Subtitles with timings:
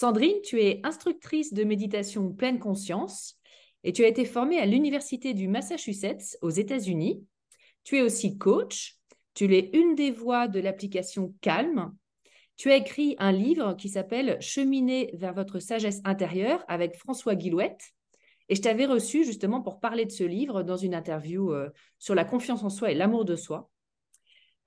[0.00, 3.36] Sandrine, tu es instructrice de méditation pleine conscience
[3.84, 7.22] et tu as été formée à l'Université du Massachusetts aux États-Unis.
[7.84, 8.96] Tu es aussi coach.
[9.34, 11.94] Tu es une des voix de l'application Calme.
[12.56, 17.82] Tu as écrit un livre qui s'appelle Cheminer vers votre sagesse intérieure avec François Guillouette.
[18.48, 22.14] Et je t'avais reçu justement pour parler de ce livre dans une interview euh, sur
[22.14, 23.68] la confiance en soi et l'amour de soi.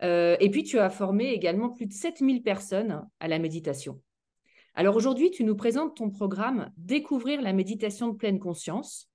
[0.03, 3.99] Euh, et puis, tu as formé également plus de 7000 personnes à la méditation.
[4.75, 9.07] Alors aujourd'hui, tu nous présentes ton programme Découvrir la méditation de pleine conscience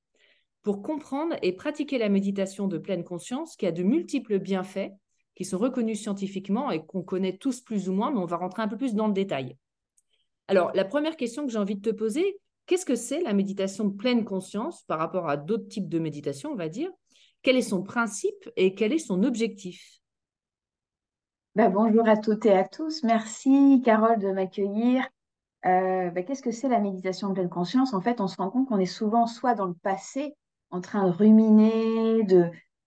[0.63, 4.93] pour comprendre et pratiquer la méditation de pleine conscience qui a de multiples bienfaits
[5.35, 8.63] qui sont reconnus scientifiquement et qu'on connaît tous plus ou moins, mais on va rentrer
[8.63, 9.57] un peu plus dans le détail.
[10.47, 13.85] Alors, la première question que j'ai envie de te poser, qu'est-ce que c'est la méditation
[13.85, 16.91] de pleine conscience par rapport à d'autres types de méditation, on va dire?
[17.43, 20.01] Quel est son principe et quel est son objectif?
[21.55, 23.03] Ben, bonjour à toutes et à tous.
[23.03, 25.09] Merci Carole de m'accueillir.
[25.67, 27.95] Euh, ben, Qu'est-ce que c'est la méditation de pleine conscience?
[27.95, 30.35] En fait, on se rend compte qu'on est souvent soit dans le passé,
[30.71, 32.27] en train de ruminer,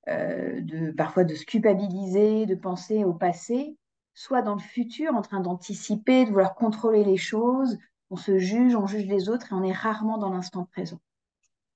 [0.08, 3.76] euh, de parfois de se culpabiliser, de penser au passé,
[4.14, 7.78] soit dans le futur, en train d'anticiper, de vouloir contrôler les choses.
[8.10, 11.00] On se juge, on juge les autres et on est rarement dans l'instant présent.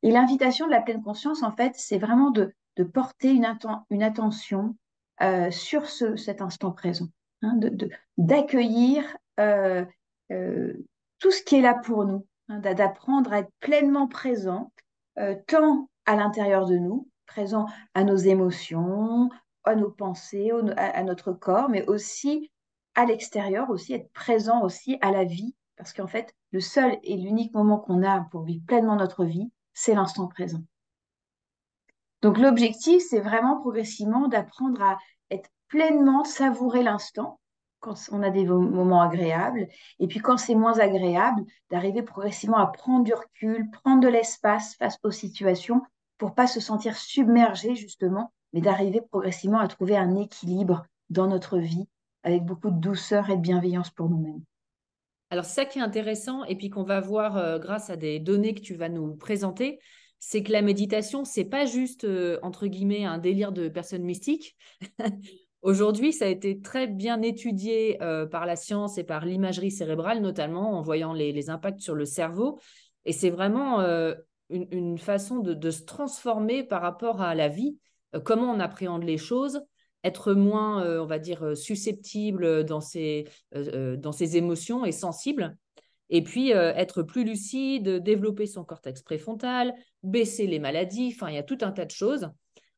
[0.01, 2.53] Et l'invitation de la pleine conscience, en fait, c'est vraiment de,
[2.93, 4.75] porter une, atten une attention
[5.21, 7.07] euh, sur ce, cet instant présent,
[7.41, 7.57] hein,
[8.17, 9.03] d'accueillir
[10.29, 14.71] tout ce qui est là pour nous, hein, d'apprendre à être pleinement présent,
[15.17, 19.29] euh, tant à l'intérieur de nous, présent à nos émotions,
[19.63, 22.51] à nos pensées, à, à, notre corps, mais aussi
[22.95, 27.17] à l'extérieur, aussi être présent aussi à la vie, parce qu'en fait, le seul et
[27.17, 30.61] l'unique moment qu'on a pour vivre pleinement notre vie, c'est l'instant présent.
[32.21, 34.97] Donc l'objectif, c'est vraiment progressivement d'apprendre à
[35.29, 37.39] être pleinement savourer l'instant,
[37.85, 39.67] quand on a des moments agréables,
[39.99, 44.75] et puis quand c'est moins agréable, d'arriver progressivement à prendre du recul, prendre de l'espace
[44.75, 45.81] face aux situations
[46.17, 51.59] pour pas se sentir submergé justement, mais d'arriver progressivement à trouver un équilibre dans notre
[51.59, 51.87] vie
[52.23, 54.41] avec beaucoup de douceur et de bienveillance pour nous-mêmes.
[55.29, 58.55] Alors, ça qui est intéressant, et puis qu'on va voir euh, grâce à des données
[58.55, 59.79] que tu vas nous présenter,
[60.17, 64.55] c'est que la méditation, c'est pas juste, euh, entre guillemets, un délire de personnes mystiques.
[65.65, 70.21] Aujourd'hui, ça a été très bien étudié euh, par la science et par l'imagerie cérébrale,
[70.21, 72.59] notamment en voyant les, impacts sur le cerveau.
[73.05, 74.13] Et c'est vraiment euh,
[74.51, 77.79] une, façon de, se transformer par rapport à la vie,
[78.13, 79.59] euh, comment on appréhende les choses,
[80.03, 85.57] être moins, on va dire, susceptible dans ses, dans ses émotions et sensible.
[86.11, 89.73] Et puis être plus lucide, développer son cortex préfrontal,
[90.03, 92.29] baisser les maladies, enfin, il y a tout un tas de choses.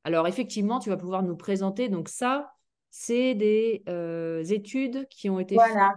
[0.05, 2.49] Alors, effectivement, tu vas pouvoir nous présenter donc ça,
[2.89, 5.95] c'est des euh, études qui ont été Voilà,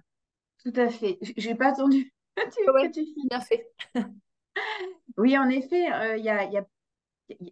[0.62, 1.18] tout à fait.
[1.36, 3.66] J'ai pas attendu tu, ouais, que tu Bien fait.
[5.16, 6.66] oui, en effet, il euh, y a, y a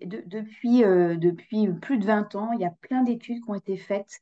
[0.04, 3.54] de, depuis, euh, depuis plus de 20 ans, il y a plein d'études qui ont
[3.54, 4.20] été faites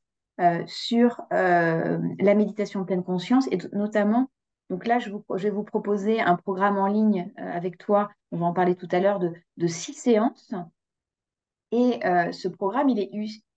[0.66, 4.28] sur la méditation de pleine conscience et notamment
[4.68, 8.52] Donc là, je, vais vous proposer un programme en ligne avec toi, on va en
[8.52, 10.52] parler tout à l'heure, de, six séances.
[11.72, 12.00] Et
[12.32, 13.10] ce programme, il est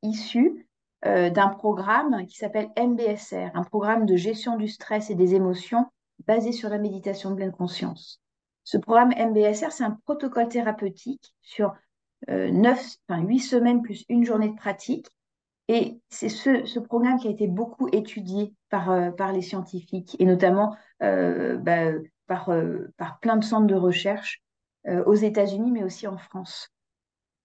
[0.03, 0.68] issu
[1.03, 5.85] d'un programme qui s'appelle MBSR, un programme de gestion du stress et des émotions
[6.27, 8.21] basé sur la méditation de pleine conscience.
[8.63, 11.75] Ce programme MBSR, c'est un protocole thérapeutique sur
[12.29, 15.07] euh, 9, enfin, 8 semaines plus une journée de pratique.
[15.69, 20.75] Et c'est ce, programme qui a été beaucoup étudié par, euh, les scientifiques, et notamment
[21.03, 21.91] euh, bah,
[22.49, 24.41] euh, par plein de centres de recherche
[25.05, 26.69] aux États-Unis, mais aussi en France.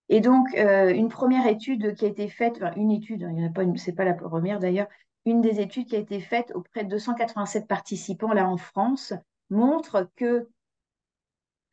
[0.08, 3.44] Et donc, une première étude qui a été faite, enfin, une étude, hein, il y
[3.44, 4.88] en a pas c'est pas la première d'ailleurs,
[5.24, 9.14] une des études qui a été faite auprès de 287 participants là en France
[9.50, 10.48] montre que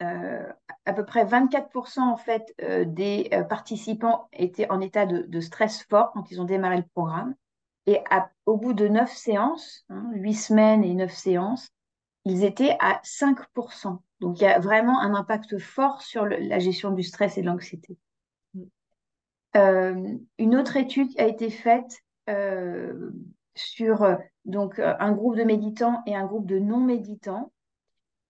[0.01, 0.51] euh,
[0.85, 5.83] à peu près 24% en fait euh, des euh, participants étaient en état de, stress
[5.83, 7.35] fort quand ils ont démarré le programme.
[7.87, 7.99] Et
[8.45, 11.69] au bout de 9 séances, 8 hein, semaines et 9 séances,
[12.25, 13.99] ils étaient à 5%.
[14.19, 17.47] Donc il y a vraiment un impact fort sur la gestion du stress et de
[17.47, 17.97] l'anxiété.
[19.53, 22.01] Une autre étude a été faite
[23.55, 27.51] sur donc un groupe de méditants et un groupe de non méditants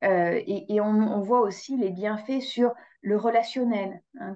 [0.03, 4.01] euh, et, on, voit aussi les bienfaits sur le relationnel.
[4.19, 4.35] Hein.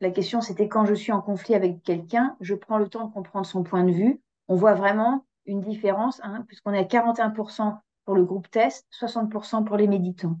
[0.00, 3.12] La question, c'était quand je suis en conflit avec quelqu'un, je prends le temps de
[3.12, 4.20] comprendre son point de vue.
[4.48, 9.64] On voit vraiment une différence, hein, puisqu'on est à 41% pour le groupe test, 60%
[9.64, 10.36] pour les méditants.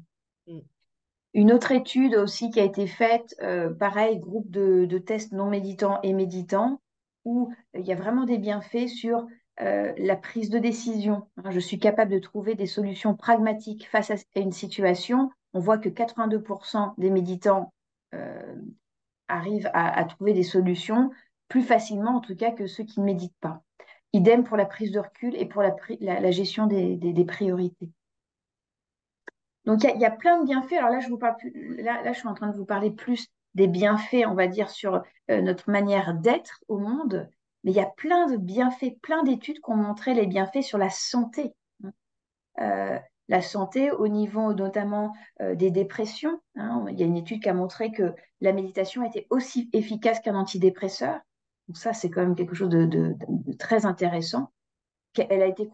[1.34, 5.98] Une autre étude aussi qui a été faite, euh, pareil, groupe de, tests non méditants
[6.04, 6.80] et méditants,
[7.24, 9.26] où il y a vraiment des bienfaits sur
[9.60, 11.26] euh, la prise de décision.
[11.36, 15.30] Hein, je suis capable de trouver des solutions pragmatiques face à une situation.
[15.54, 17.72] On voit que 82% des méditants
[18.14, 18.54] euh,
[19.26, 21.10] arrivent à, trouver des solutions
[21.48, 23.62] plus facilement, en tout cas, que ceux qui ne méditent pas.
[24.12, 27.90] Idem pour la prise de recul et pour la, gestion des, priorités.
[29.66, 30.74] Donc, il y, a plein de bienfaits.
[30.74, 33.28] Alors là, je vous parle plus, là, je suis en train de vous parler plus
[33.54, 37.28] des bienfaits, on va dire, sur euh, notre manière d'être au monde,
[37.62, 40.76] mais il y a plein de bienfaits, plein d'études qui ont montré les bienfaits sur
[40.76, 41.54] la santé.
[42.60, 46.40] Euh, la santé au niveau notamment euh, des dépressions.
[46.56, 46.84] Hein.
[46.90, 50.34] Il y a une étude qui a montré que la méditation était aussi efficace qu'un
[50.34, 51.20] antidépresseur.
[51.68, 53.16] Donc ça, c'est quand même quelque chose de,
[53.58, 54.50] très intéressant.
[55.16, 55.70] Elle a été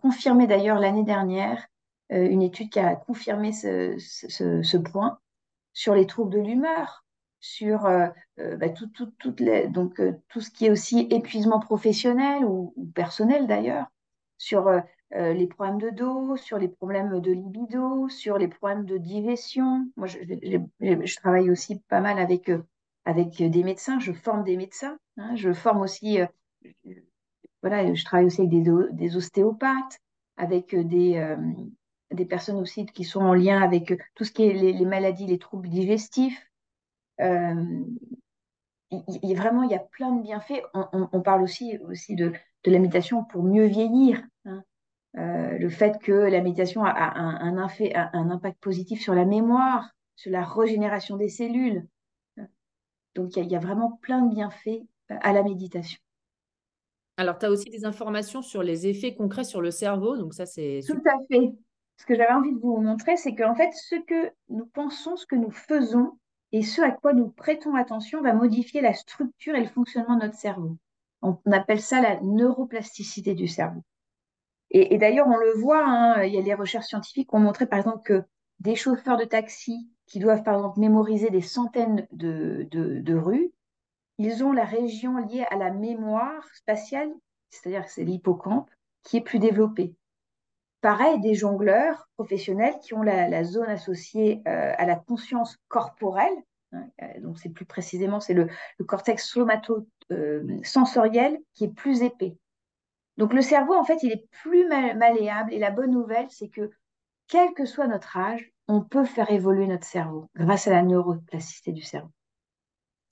[0.00, 1.68] confirmée d'ailleurs l'année dernière,
[2.10, 5.18] une étude qui a confirmé ce point
[5.72, 7.04] sur les troubles de l'humeur,
[7.42, 8.06] sur euh,
[8.38, 8.88] euh, bah, tout,
[9.38, 13.86] les, donc, euh, tout ce qui est aussi épuisement professionnel ou, personnel d'ailleurs,
[14.38, 14.70] sur
[15.14, 19.86] les problèmes de dos, sur les problèmes de libido, sur les problèmes de digestion.
[19.96, 20.18] Moi, je,
[20.80, 22.50] je, travaille aussi pas mal avec,
[23.04, 25.36] avec des médecins, je forme des médecins, hein.
[25.36, 26.18] je forme aussi,
[27.62, 30.00] voilà, je travaille aussi avec des, des ostéopathes,
[30.38, 31.36] avec des,
[32.12, 35.38] des personnes aussi qui sont en lien avec tout ce qui est les maladies, les
[35.38, 36.40] troubles digestifs.
[37.20, 37.84] Euh,
[38.90, 40.62] il, vraiment, il y a plein de bienfaits.
[40.74, 42.32] On, parle aussi, aussi de,
[42.64, 44.22] la méditation pour mieux vieillir.
[44.44, 44.62] Hein.
[45.16, 50.30] Euh, le fait que la méditation a, un, un, impact positif sur la mémoire, sur
[50.30, 51.86] la régénération des cellules.
[53.14, 55.98] Donc, il y, a, vraiment plein de bienfaits euh, à la méditation.
[57.18, 60.16] Alors, tu as aussi des informations sur les effets concrets sur le cerveau.
[60.16, 60.80] Donc, ça, c'est.
[60.86, 61.52] Tout à fait.
[61.96, 65.26] Ce que j'avais envie de vous montrer, c'est qu'en fait, ce que nous pensons, ce
[65.26, 66.18] que nous faisons,
[66.52, 70.22] et ce à quoi nous prêtons attention va modifier la structure et le fonctionnement de
[70.22, 70.76] notre cerveau.
[71.22, 73.82] On, appelle ça la neuroplasticité du cerveau.
[74.70, 77.66] Et, d'ailleurs, on le voit, hein, il y a des recherches scientifiques qui ont montré,
[77.66, 78.24] par exemple, que
[78.60, 83.52] des chauffeurs de taxi qui doivent, par exemple, mémoriser des centaines de, de, rues,
[84.18, 87.12] ils ont la région liée à la mémoire spatiale,
[87.50, 88.70] c'est-à-dire c'est l'hippocampe,
[89.02, 89.94] qui est plus développée.
[90.82, 96.34] Pareil, des jongleurs professionnels qui ont la, zone associée euh, à la conscience corporelle,
[96.72, 98.48] hein, euh, donc c'est plus précisément, c'est le,
[98.84, 102.36] cortex somato-sensoriel qui est plus épais.
[103.16, 106.72] Donc le cerveau, en fait, il est plus malléable et la bonne nouvelle, c'est que
[107.28, 111.70] quel que soit notre âge, on peut faire évoluer notre cerveau grâce à la neuroplasticité
[111.70, 112.10] du cerveau.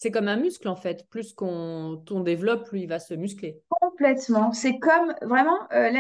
[0.01, 1.07] C'est comme un muscle en fait.
[1.11, 3.63] Plus qu'on développe, plus il va se muscler.
[3.69, 4.51] Complètement.
[4.53, 5.91] C'est comme vraiment euh,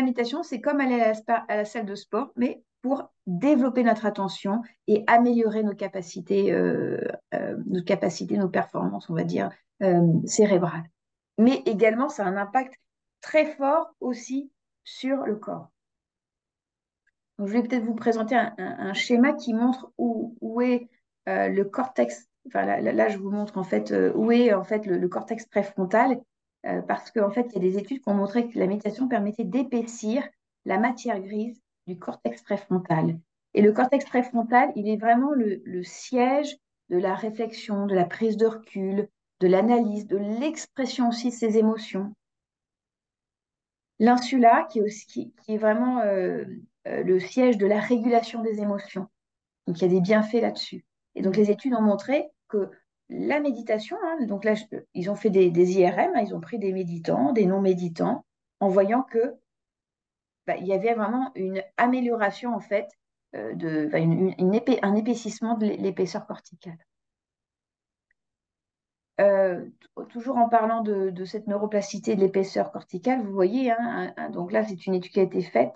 [0.43, 5.63] c'est comme aller à la, salle de sport, mais pour développer notre attention et améliorer
[5.63, 6.99] nos capacités, euh,
[7.35, 9.51] euh, nos capacités, nos performances, on va dire
[10.27, 10.85] cérébrales.
[11.39, 12.75] Mais également, ça a un impact
[13.23, 14.51] très fort aussi
[14.85, 15.71] sur le corps.
[17.39, 20.89] je vais peut-être vous présenter un, schéma qui montre où est
[21.27, 25.47] le cortex là, je vous montre en fait euh, où est en fait le, cortex
[25.47, 26.21] préfrontal,
[26.67, 29.09] euh, parce qu'en fait, il y a des études qui ont montré que la méditation
[29.09, 30.27] permettait d'épaissir
[30.65, 33.19] la matière grise du cortex préfrontal.
[33.55, 36.57] Et le cortex préfrontal, il est vraiment le, siège
[36.89, 39.09] de la réflexion, de la prise de recul,
[39.41, 42.15] de l'analyse, de l'expression aussi de ses émotions.
[43.99, 46.45] L'insula, qui, est vraiment euh,
[46.85, 49.09] le siège de la régulation des émotions.
[49.67, 50.85] Donc, il y a des bienfaits là-dessus.
[51.15, 52.71] Et donc, les études ont montré que
[53.09, 54.55] la méditation, hein, donc là,
[54.95, 58.25] ils ont fait des, IRM, hein, ils ont pris des méditants, des non-méditants,
[58.61, 59.35] en voyant que
[60.47, 62.89] bah, il y avait vraiment une amélioration, en fait,
[63.35, 63.89] euh,
[64.83, 66.79] un épaississement de l'épaisseur corticale.
[69.21, 69.67] Euh,
[70.09, 74.87] toujours en parlant de, cette neuroplasticité de l'épaisseur corticale, vous voyez, hein, donc là, c'est
[74.87, 75.75] une étude qui a été faite.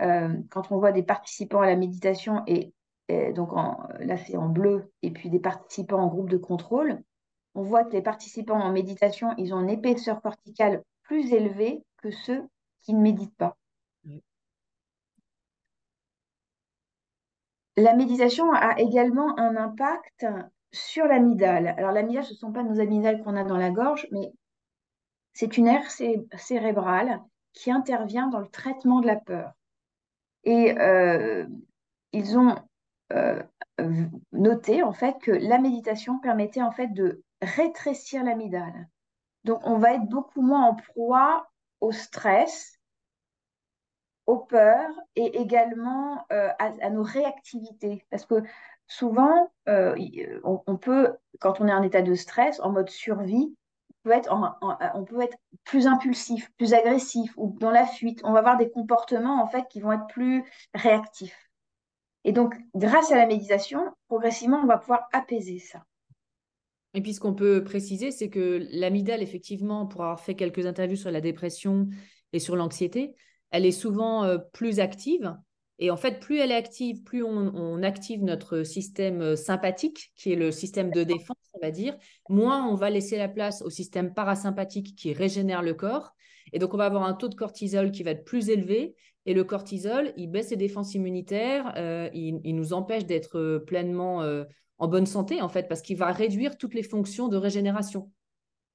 [0.00, 2.72] Euh, quand on voit des participants à la méditation, et,
[3.08, 3.50] donc
[4.00, 7.02] là, c'est en bleu, et puis des participants en groupe de contrôle,
[7.54, 12.10] on voit que les participants en méditation, ils ont une épaisseur corticale plus élevée que
[12.10, 12.46] ceux
[12.82, 13.56] qui ne méditent pas.
[17.76, 20.26] La méditation a également un impact
[20.72, 21.74] sur l'amygdale.
[21.76, 24.32] Alors l'amygdale, ce ne sont pas nos amygdales qu'on a dans la gorge, mais
[25.32, 27.20] c'est une aire cérébrale
[27.52, 29.52] qui intervient dans le traitement de la peur.
[30.44, 31.46] Et euh,
[32.12, 32.54] ils ont euh,
[34.32, 38.88] noté en fait que la méditation permettait en fait de rétrécir l'amygdale.
[39.44, 41.48] Donc on va être beaucoup moins en proie
[41.80, 42.78] au stress,
[44.26, 48.04] aux peurs et également euh, à, nos réactivités.
[48.10, 48.42] Parce que
[48.88, 53.54] souvent, euh, euh, on, peut, quand on est en état de stress, en mode survie,
[54.04, 54.32] on peut, être
[54.94, 58.20] on peut être plus impulsif, plus agressif ou dans la fuite.
[58.24, 60.44] On va avoir des comportements en fait qui vont être plus
[60.74, 61.45] réactifs.
[62.26, 65.82] Et donc, grâce à la méditation, progressivement, on va pouvoir apaiser ça.
[66.92, 70.96] Et puis, ce qu'on peut préciser, c'est que l'amygdale, effectivement, pour avoir fait quelques interviews
[70.96, 71.88] sur la dépression
[72.34, 73.14] et sur l'anxiété,
[73.50, 75.34] elle est souvent euh, plus active
[75.78, 80.32] et en fait, plus elle est active, plus on, active notre système euh, sympathique, qui
[80.32, 81.96] est le système de défense, on va dire,
[82.28, 86.12] moins on va laisser la place au système parasympathique qui régénère le corps.
[86.52, 88.94] Et donc, on va avoir un taux de cortisol qui va être plus élevé.
[89.26, 94.22] Et le cortisol, il baisse les défenses immunitaires, euh, il, nous empêche d'être euh, pleinement
[94.78, 98.10] en bonne santé, en fait, parce qu'il va réduire toutes les fonctions de régénération.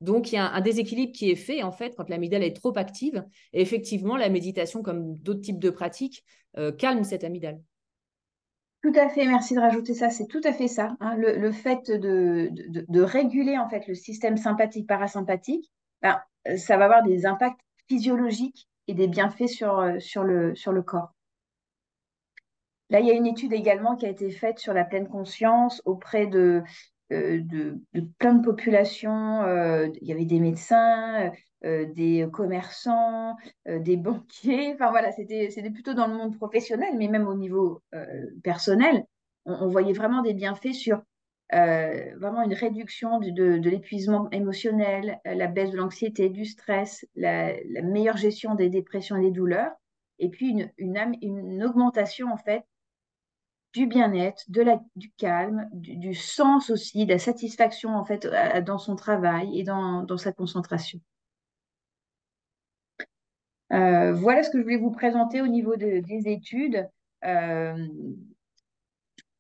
[0.02, 2.76] Donc, il y a un, déséquilibre qui est fait, en fait, quand l'amygdale est trop
[2.76, 3.24] active.
[3.54, 6.26] Et effectivement, la méditation, comme d'autres types de pratiques,
[6.58, 7.62] euh, calme cette amygdale.
[8.82, 10.10] Tout à fait, merci de rajouter ça.
[10.10, 10.98] C'est tout à fait ça.
[11.00, 11.16] Hein.
[11.16, 16.20] Le, fait de, de, réguler, en fait, le système sympathique, parasympathique, ben,
[16.58, 21.14] ça va avoir des impacts physiologiques des bienfaits sur, euh, sur, le, sur le corps.
[22.90, 25.82] Là, il y a une étude également qui a été faite sur la pleine conscience
[25.86, 26.62] auprès de,
[27.14, 27.80] euh, de,
[28.18, 29.44] plein de populations.
[29.44, 31.32] Euh, il y avait des médecins,
[31.64, 34.74] des commerçants, des banquiers.
[34.74, 37.82] Enfin voilà, c'était plutôt dans le monde professionnel, mais même au niveau
[38.44, 39.06] personnel,
[39.46, 41.02] on, voyait vraiment des bienfaits sur
[41.52, 47.54] vraiment une réduction de, l'épuisement émotionnel, la baisse de l'anxiété, du stress, la,
[47.84, 49.72] meilleure gestion des dépressions et des douleurs,
[50.20, 52.64] et puis une augmentation en fait
[53.74, 58.28] du bien-être, de la, du calme, du, sens aussi, de la satisfaction en fait
[58.66, 61.00] dans son travail et dans, sa concentration.
[63.72, 66.90] Euh, voilà ce que je voulais vous présenter au niveau des études.
[67.24, 67.88] Euh,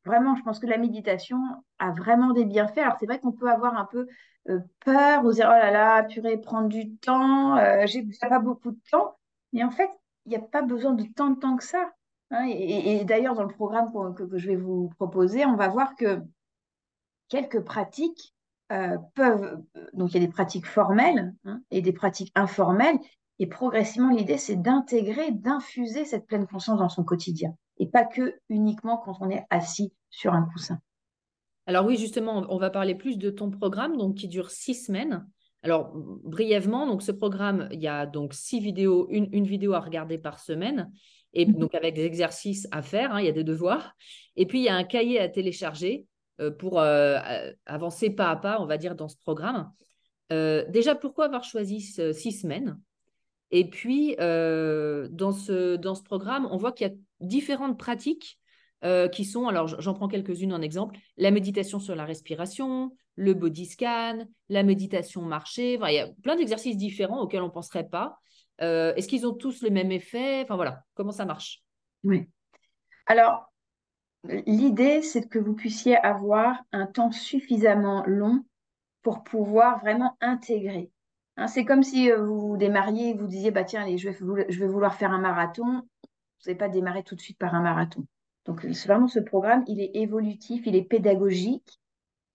[0.05, 1.37] vraiment, je pense que la méditation
[1.79, 2.79] a vraiment des bienfaits.
[2.79, 4.07] Alors c'est vrai qu'on peut avoir un peu
[4.49, 8.79] euh, peur, vous dire oh là là, purée, prendre du temps, j'ai pas beaucoup de
[8.89, 9.17] temps.
[9.53, 9.89] Mais en fait,
[10.25, 11.91] il n'y a pas besoin de tant de temps que ça.
[12.31, 16.21] Hein, et, d'ailleurs, dans le programme que, je vais vous proposer, on va voir que
[17.27, 18.33] quelques pratiques
[18.71, 19.61] euh, peuvent,
[19.93, 22.99] donc il y a des pratiques formelles hein, et des pratiques informelles,
[23.39, 28.35] et progressivement, l'idée, c'est d'intégrer, d'infuser cette pleine conscience dans son quotidien, et pas que
[28.47, 30.79] uniquement quand on est assis sur un coussin.
[31.65, 35.27] Alors oui, justement, on va parler plus de ton programme, donc qui dure six semaines.
[35.63, 39.79] Alors brièvement, donc ce programme, il y a donc six vidéos, une, une vidéo à
[39.79, 40.91] regarder par semaine
[41.33, 43.95] et mmh donc avec des exercices à faire, hein, il y a des devoirs.
[44.35, 46.05] Et puis il y a un cahier à télécharger
[46.39, 47.19] euh, pour euh,
[47.65, 49.71] avancer pas à pas, on va dire, dans ce programme.
[50.31, 52.79] Euh, déjà, pourquoi avoir choisi six semaines?
[53.51, 58.39] Et puis, dans, ce, dans ce programme, on voit qu'il y a différentes pratiques
[59.11, 63.65] qui sont, alors j'en prends quelques-unes en exemple, la méditation sur la respiration, le body
[63.65, 65.73] scan, la méditation marché.
[65.73, 68.17] il y a plein d'exercices différents auxquels on ne penserait pas.
[68.61, 71.63] Euh, est-ce qu'ils ont tous le même effet Enfin voilà, comment ça marche?
[72.03, 72.27] Oui.
[73.07, 73.51] Alors,
[74.45, 78.43] l'idée, c'est que vous puissiez avoir un temps suffisamment long
[79.01, 80.91] pour pouvoir vraiment intégrer.
[81.41, 84.93] Hein, c'est comme si euh, vous démarriez et vous disiez, bah tiens, je, vais, vouloir
[84.93, 85.81] faire un marathon.
[86.45, 88.05] n'allez pas démarrer tout de suite par un marathon.
[88.45, 91.79] Donc, c'est vraiment ce programme, il est évolutif, il est pédagogique.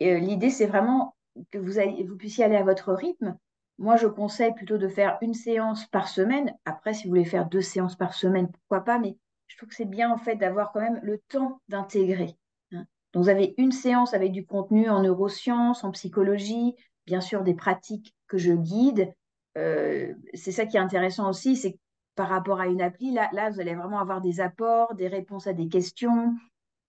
[0.01, 1.15] L'idée, c'est vraiment
[1.53, 1.75] que vous,
[2.09, 3.39] vous puissiez aller à votre rythme.
[3.79, 6.53] Moi, je conseille plutôt de faire une séance par semaine.
[6.65, 9.77] Après, si vous voulez faire deux séances par semaine, pourquoi pas, mais je trouve que
[9.77, 12.37] c'est bien en fait d'avoir quand même le temps d'intégrer.
[12.73, 12.85] Hein.
[13.13, 16.75] Donc, vous avez une séance avec du contenu en neurosciences, en psychologie,
[17.07, 19.13] bien sûr des pratiques que je guide.
[19.57, 21.79] Euh, c'est ça qui est intéressant aussi, c'est
[22.15, 25.47] par rapport à une appli, là, là, vous allez vraiment avoir des apports, des réponses
[25.47, 26.35] à des questions.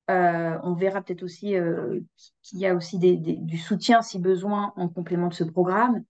[0.10, 2.00] Euh, on verra peut-être aussi euh,
[2.42, 6.04] qu'il y a aussi du soutien si besoin en complément de ce programme.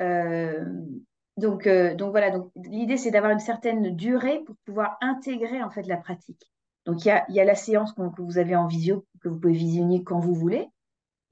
[0.00, 5.86] donc, donc voilà, donc l'idée c'est d'avoir une certaine durée pour pouvoir intégrer en fait
[5.86, 6.50] la pratique.
[6.84, 9.28] Donc il y a, il y a la séance que vous avez en visio que
[9.28, 10.68] vous pouvez visionner quand vous voulez.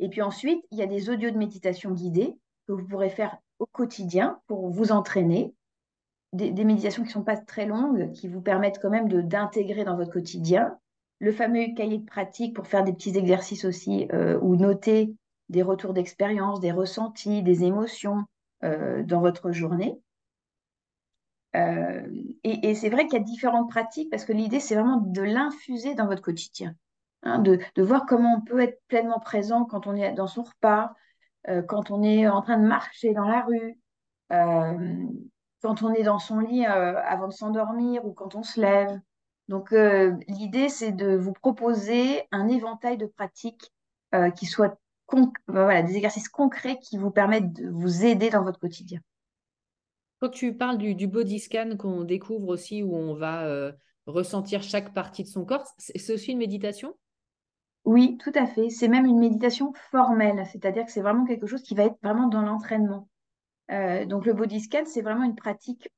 [0.00, 2.34] Et puis ensuite, il y a des audios de méditation guidés
[2.66, 5.54] que vous pourrez faire au quotidien pour vous entraîner.
[6.32, 9.96] Des, méditations qui ne sont pas très longues, qui vous permettent quand même d'intégrer dans
[9.96, 10.78] votre quotidien.
[11.18, 15.12] Le fameux cahier de pratique pour faire des petits exercices aussi euh, ou noter
[15.48, 18.24] des retours d'expérience, des ressentis, des émotions
[18.62, 19.98] euh, dans votre journée.
[21.56, 22.06] Euh,
[22.44, 25.96] et c'est vrai qu'il y a différentes pratiques parce que l'idée, c'est vraiment de l'infuser
[25.96, 26.76] dans votre quotidien.
[27.22, 30.94] Hein, de, voir comment on peut être pleinement présent quand on est dans son repas,
[31.48, 33.78] euh, quand on est en train de marcher dans la rue,
[34.32, 35.06] euh,
[35.62, 38.98] quand on est dans son lit euh, avant de s'endormir ou quand on se lève.
[39.48, 39.72] Donc
[40.28, 43.72] l'idée, c'est de vous proposer un éventail de pratiques
[44.36, 44.78] qui soient
[45.52, 49.00] des exercices concrets qui vous permettent de vous aider dans votre quotidien.
[50.20, 53.72] Quand tu parles du, du body scan qu'on découvre aussi, où on va
[54.06, 56.94] ressentir chaque partie de son corps, c'est aussi une méditation?
[57.90, 58.70] Oui, tout à fait.
[58.70, 62.28] C'est même une méditation formelle, c'est-à-dire que c'est vraiment quelque chose qui va être vraiment
[62.28, 63.08] dans l'entraînement.
[63.72, 65.90] Euh, donc le body c'est vraiment une pratique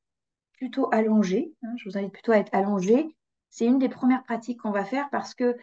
[0.54, 1.52] plutôt allongée.
[1.62, 1.75] Hein.
[1.76, 3.14] je vous invite plutôt à être allongé.
[3.50, 5.54] C'est une des premières pratiques qu'on va faire parce que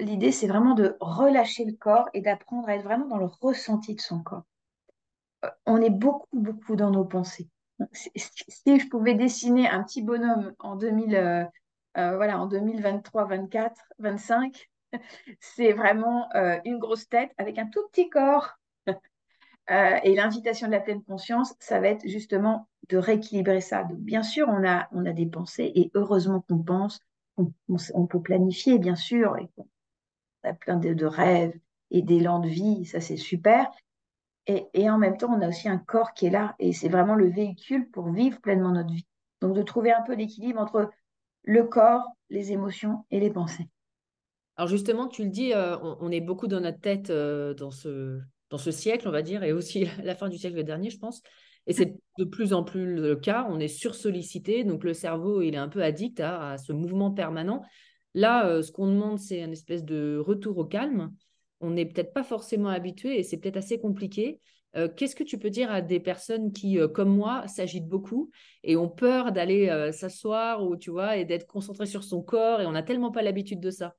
[0.00, 3.94] l'idée, c'est vraiment de relâcher le corps et d'apprendre à être vraiment dans le ressenti
[3.94, 4.44] de son corps.
[5.46, 7.48] Euh, on est beaucoup, beaucoup dans nos pensées.
[7.94, 11.46] Si, je pouvais dessiner un petit bonhomme en 2000, euh,
[11.94, 14.69] voilà, en 2023, 24, 25,
[15.40, 18.58] c'est vraiment euh, une grosse tête avec un tout petit corps.
[19.70, 23.86] Euh, et l'invitation de la pleine conscience, ça va être justement de rééquilibrer ça.
[23.92, 26.98] Bien sûr, on a, on a des pensées et heureusement qu'on pense,
[27.36, 29.68] on, peut planifier, bien sûr, et on
[30.48, 31.56] a plein de, rêves
[31.92, 33.70] et d'élan de vie, ça c'est super.
[34.46, 37.14] Et, en même temps, on a aussi un corps qui est là et c'est vraiment
[37.14, 39.06] le véhicule pour vivre pleinement notre vie.
[39.40, 40.90] Donc, de trouver un peu l'équilibre entre
[41.44, 43.68] le corps, les émotions et les pensées.
[44.60, 48.20] Alors justement, tu le dis, euh, on, est beaucoup dans notre tête euh, dans, ce,
[48.70, 51.22] siècle, on va dire, et aussi la fin du siècle dernier, je pense.
[51.66, 53.46] Et c'est de plus en plus le cas.
[53.48, 57.62] On est sursollicité, donc le cerveau, il est un peu addict à, ce mouvement permanent.
[58.12, 61.10] Là, euh, ce qu'on demande, c'est une espèce de retour au calme.
[61.60, 64.40] On n'est peut-être pas forcément habitué et c'est peut-être assez compliqué.
[64.94, 68.30] Qu'est-ce que tu peux dire à des personnes qui, comme moi, s'agitent beaucoup
[68.62, 72.66] et ont peur d'aller s'asseoir ou tu vois et d'être concentré sur son corps et
[72.66, 73.96] on n'a tellement pas l'habitude de ça?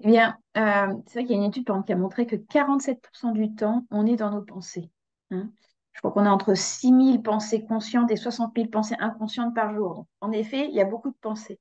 [0.00, 3.32] Eh bien, euh, c'est vrai qu'il y a une étude qui a montré que 47%
[3.32, 4.90] du temps, on est dans nos pensées.
[5.30, 5.50] Hein.
[5.92, 9.74] Je crois qu'on a entre 6 000 pensées conscientes et 60 000 pensées inconscientes par
[9.74, 10.06] jour.
[10.20, 11.58] en effet, il y a beaucoup de pensées.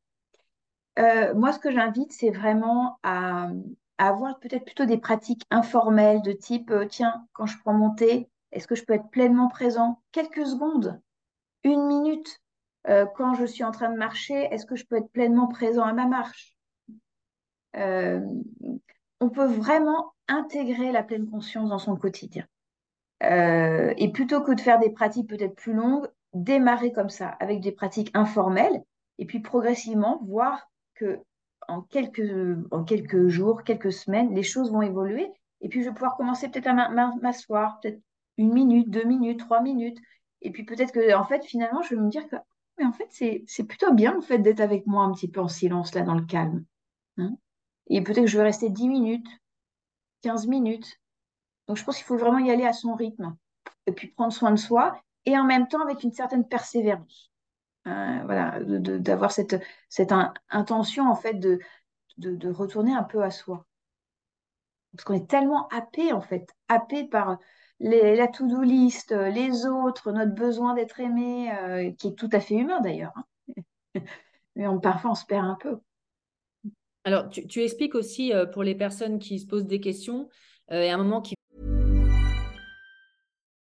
[0.99, 3.49] Euh, moi, ce que j'invite, c'est vraiment à,
[3.97, 8.29] avoir peut-être plutôt des pratiques informelles de type, euh, tiens, quand je prends mon thé,
[8.51, 11.01] est-ce que je peux être pleinement présent quelques secondes,
[11.63, 12.41] une minute
[12.85, 15.93] Quand je suis en train de marcher, est-ce que je peux être pleinement présent à
[15.93, 16.56] ma marche?
[17.75, 18.21] Euh,
[19.19, 22.45] on peut vraiment intégrer la pleine conscience dans son quotidien.
[23.23, 27.61] Euh, et plutôt que de faire des pratiques peut-être plus longues, démarrer comme ça, avec
[27.61, 28.83] des pratiques informelles,
[29.17, 31.19] et puis progressivement voir que
[31.67, 35.29] en quelques, jours, quelques semaines, les choses vont évoluer.
[35.61, 36.89] Et puis je vais pouvoir commencer peut-être à
[37.21, 37.99] m'asseoir, peut-être
[38.37, 39.97] une minute, deux minutes, trois minutes.
[40.41, 42.35] Et puis peut-être que en fait, finalement, je vais me dire que
[42.77, 45.47] mais en fait, c'est plutôt bien en fait d'être avec moi un petit peu en
[45.47, 46.63] silence là dans le calme.
[47.17, 47.35] Hein.
[47.89, 49.27] Et peut-être que je vais rester 10 minutes,
[50.21, 50.99] 15 minutes.
[51.67, 53.35] Donc je pense qu'il faut vraiment y aller à son rythme.
[53.85, 57.31] Et puis prendre soin de soi et en même temps avec une certaine persévérance.
[57.87, 59.55] Euh, voilà, d'avoir cette,
[60.49, 61.59] intention en fait de,
[62.49, 63.65] retourner un peu à soi.
[64.91, 67.37] Parce qu'on est tellement happé en fait, happé par
[67.79, 72.55] la to-do list, les autres, notre besoin d'être aimé, euh, qui est tout à fait
[72.55, 73.13] humain d'ailleurs.
[73.15, 73.61] Hein.
[74.55, 75.79] Mais parfois on se perd un peu.
[77.07, 80.27] Alors, tu, tu expliques aussi euh, pour les personnes qui se posent des questions
[80.73, 81.35] euh, et à un moment qui.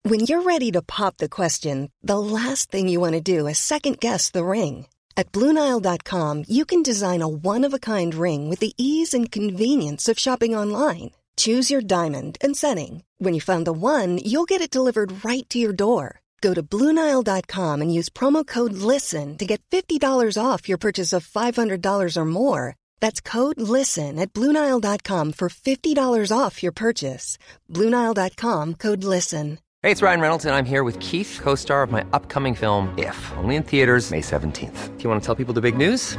[0.04, 3.56] When you're ready to pop the question, the last thing you want to do is
[3.56, 4.88] second guess the ring.
[5.16, 9.32] At Bluenile.com, you can design a one of a kind ring with the ease and
[9.32, 11.12] convenience of shopping online.
[11.38, 13.04] Choose your diamond and setting.
[13.20, 16.20] When you find the one, you'll get it delivered right to your door.
[16.42, 21.24] Go to Bluenile.com and use promo code LISTEN to get $50 off your purchase of
[21.24, 22.76] $500 or more.
[23.00, 27.36] That's code LISTEN at Bluenile.com for $50 off your purchase.
[27.68, 29.58] Bluenile.com code LISTEN.
[29.82, 32.92] Hey, it's Ryan Reynolds, and I'm here with Keith, co star of my upcoming film,
[32.98, 34.98] If, only in theaters, May 17th.
[34.98, 36.18] Do you want to tell people the big news?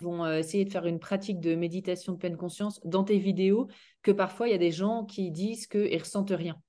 [0.00, 3.68] Vont euh, essayer de faire une pratique de méditation de pleine conscience dans tes vidéos
[4.02, 6.60] que parfois il y a des gens qui disent qu'ils ne ressentent rien.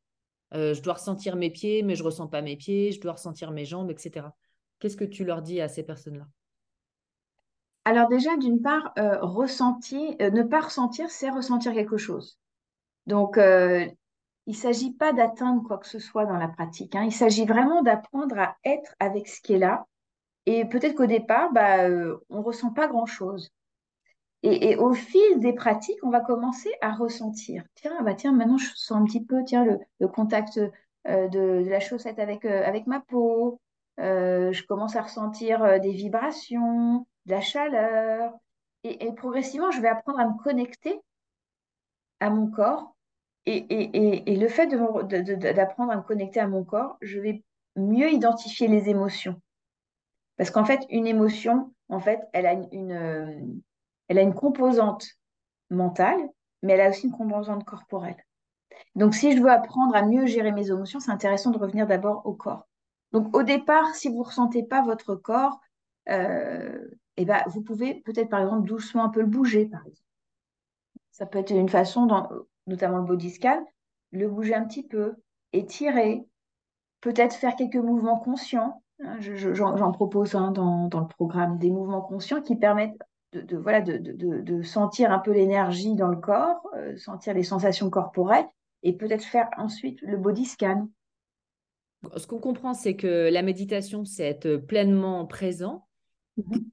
[0.53, 3.13] Euh, je dois ressentir mes pieds, mais je ne ressens pas mes pieds, je dois
[3.13, 4.27] ressentir mes jambes, etc.
[4.79, 6.25] Qu'est-ce que tu leur dis à ces personnes-là?
[7.85, 12.39] Alors déjà, d'une part, euh, ressentir, ne pas ressentir, c'est ressentir quelque chose.
[13.07, 16.95] Donc, il ne s'agit pas d'atteindre quoi que ce soit dans la pratique.
[16.95, 17.03] Hein.
[17.03, 19.85] Il s'agit vraiment d'apprendre à être avec ce qui est là
[20.45, 23.51] et peut-être qu'au départ, bah, euh, on ne ressent pas grand-chose.
[24.41, 27.63] Et, au fil des pratiques, on va commencer à ressentir.
[27.75, 30.57] Tiens, bah tiens, maintenant je sens un petit peu tiens, le, contact
[31.07, 33.59] euh, de, la chaussette avec, euh, avec ma peau.
[33.97, 38.33] je commence à ressentir des vibrations, de la chaleur.
[38.85, 41.01] Et, progressivement, je vais apprendre à me connecter
[42.21, 42.95] à mon corps.
[43.45, 47.43] Et, le fait d'apprendre à me connecter à mon corps, je vais
[47.75, 49.41] mieux identifier les émotions.
[50.39, 53.41] Parce qu'en fait, une émotion, en fait, elle a une, euh,
[54.07, 55.05] elle a une composante
[55.69, 56.17] mentale,
[56.63, 58.25] mais elle a aussi une composante corporelle.
[58.95, 62.25] Donc, si je veux apprendre à mieux gérer mes émotions, c'est intéressant de revenir d'abord
[62.25, 62.69] au corps.
[63.11, 65.59] Donc, au départ, si vous ne ressentez pas votre corps,
[66.07, 69.69] euh, eh ben, vous pouvez peut-être, par exemple, doucement un peu le bouger.
[71.11, 72.29] Ça peut être une façon, dans,
[72.65, 73.61] notamment le body scan,
[74.11, 75.15] le bouger un petit peu,
[75.51, 76.23] étirer,
[77.01, 82.55] peut-être faire quelques mouvements conscients j'en propose un dans, le programme des mouvements conscients qui
[82.55, 82.97] permettent
[83.31, 88.47] de, voilà, de, sentir un peu l'énergie dans le corps, euh, sentir les sensations corporelles
[88.83, 90.89] et peut-être faire ensuite le body scan.
[92.15, 95.87] Ce qu'on comprend, c'est que la méditation, c'est être pleinement présent.
[96.37, 96.69] Mhm.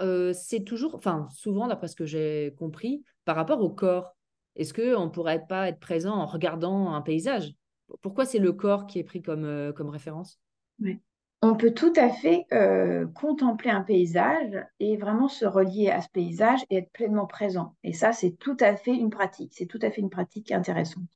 [0.00, 4.16] Euh, c'est toujours, enfin souvent, d'après ce que j'ai compris, par rapport au corps.
[4.56, 7.52] Est-ce qu'on ne pourrait pas être présent en regardant un paysage?
[8.00, 10.40] Pourquoi c'est le corps qui est pris comme, euh, comme référence?
[10.80, 11.00] Oui
[11.42, 16.08] on peut tout à fait euh, contempler un paysage et vraiment se relier à ce
[16.10, 17.76] paysage et être pleinement présent.
[17.82, 19.54] Et ça, c'est tout à fait une pratique.
[19.54, 21.08] C'est tout à fait une pratique intéressante.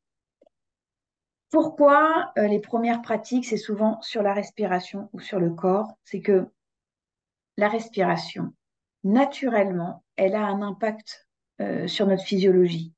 [1.51, 5.93] Pourquoi euh, les premières pratiques, c'est souvent sur la respiration ou sur le corps?
[6.05, 6.47] C'est que
[7.59, 8.55] la respiration,
[9.05, 11.29] naturellement, elle a un impact
[11.61, 12.95] euh, sur notre physiologie.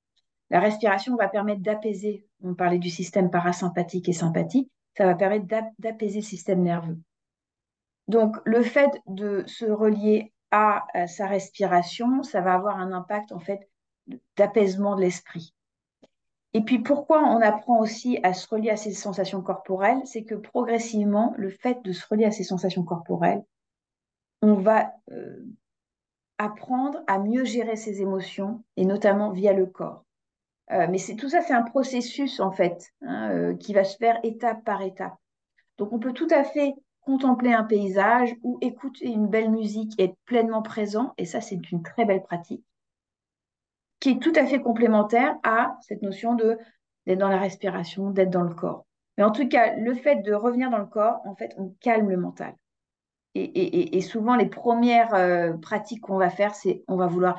[0.49, 5.47] La respiration va permettre d'apaiser, on parlait du système parasympathique et sympathique, ça va permettre
[5.79, 6.99] d'apaiser le système nerveux.
[8.09, 13.41] Donc, le fait de se relier à, sa respiration, ça va avoir un impact en
[13.41, 13.69] fait
[14.37, 15.55] d'apaisement de l'esprit.
[16.55, 20.35] Et puis pourquoi on apprend aussi à se relier à ses sensations corporelles, c'est que
[20.35, 23.45] progressivement, le fait de se relier à ses sensations corporelles,
[24.41, 25.45] on va euh,
[26.39, 30.05] apprendre à mieux gérer ses émotions, et notamment via le corps.
[30.73, 34.19] Euh, mais tout ça, c'est un processus en fait hein, euh, qui va se faire
[34.23, 35.15] étape par étape.
[35.79, 36.75] Donc on peut tout à fait
[37.07, 41.15] contempler un paysage ou écouter une belle musique et être pleinement présent.
[41.17, 42.65] Et ça, c'est une très belle pratique
[44.01, 48.43] qui est tout à fait complémentaire à cette notion d'être dans la respiration, d'être dans
[48.43, 48.87] le corps.
[49.17, 52.11] Mais en tout cas, le fait de revenir dans le corps, en fait, on calme
[52.11, 52.55] le mental.
[53.35, 57.39] Et, souvent, les premières euh, pratiques qu'on va faire, c'est on va vouloir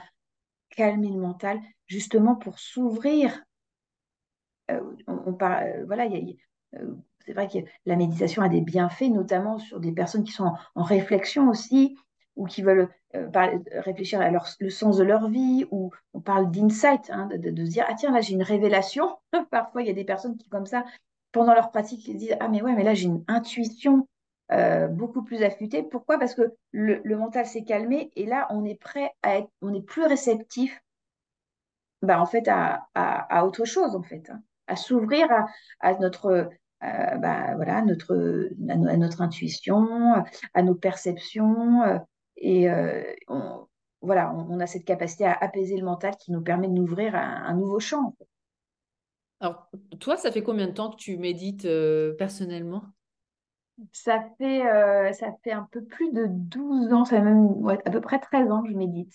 [0.70, 3.44] calmer le mental, justement pour s'ouvrir.
[4.70, 6.38] Euh, on, euh, voilà, il y
[6.76, 6.80] a,
[7.28, 10.84] c'est vrai que la méditation a des bienfaits, notamment sur des personnes qui sont en,
[10.84, 11.98] réflexion aussi,
[12.38, 13.30] ou qui veulent euh,
[13.74, 17.86] réfléchir à le sens de leur vie, ou on parle d'insight, hein, de, se dire,
[17.90, 19.18] ah tiens, là j'ai une révélation.
[19.52, 20.86] Parfois, il y a des personnes qui, comme ça,
[21.34, 24.08] pendant leur pratique, ils disent, ah mais ouais, mais là j'ai une intuition
[24.54, 25.84] euh, beaucoup plus affûtée.
[25.84, 26.18] Pourquoi?
[26.18, 29.82] Parce que le, mental s'est calmé et là, on est prêt à être, on est
[29.82, 30.82] plus réceptif
[32.02, 34.42] bah, en fait, à, à, autre chose, en fait, hein.
[34.68, 35.28] à s'ouvrir
[35.80, 36.50] à, notre
[36.84, 41.82] euh, bah, voilà, notre, à, notre intuition, à nos perceptions.
[41.84, 41.98] Euh,
[42.38, 43.04] et euh,
[44.02, 47.16] voilà, on, a cette capacité à apaiser le mental qui nous permet de nous ouvrir
[47.16, 48.16] à, un nouveau champ.
[49.40, 52.84] Alors, toi, ça fait combien de temps que tu médites euh, personnellement?
[53.92, 54.64] Ça fait,
[55.14, 57.48] ça fait un peu plus de 12 ans, ça fait même
[57.86, 59.14] à peu près 13 ans que je médite.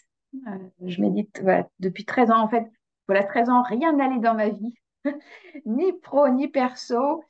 [0.85, 1.42] Je médite
[1.81, 2.40] depuis 13 ans.
[2.40, 2.70] En fait,
[3.09, 4.72] voilà, 13 ans, rien n'allait dans ma vie,
[5.66, 7.25] ni pro, ni perso.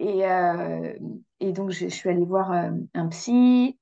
[0.00, 0.22] Et,
[1.40, 3.78] et donc, je, suis allée voir un psy.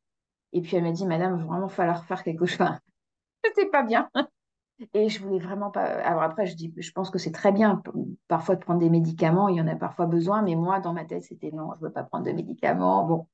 [0.53, 2.66] Et puis, elle m'a dit, Madame, il va vraiment falloir faire quelque chose.
[3.44, 4.11] C'était pas bien.
[4.94, 5.85] Et je voulais vraiment pas.
[5.85, 7.83] Alors après, je dis, je pense que c'est très bien
[8.29, 9.48] parfois de prendre des médicaments.
[9.48, 11.92] Il y en a parfois besoin, mais moi, dans ma tête, c'était non, je veux
[11.92, 13.05] pas prendre de médicaments.
[13.05, 13.27] Bon,